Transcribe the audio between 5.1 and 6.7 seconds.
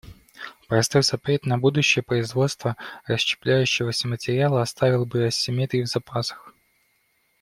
асимметрии в запасах.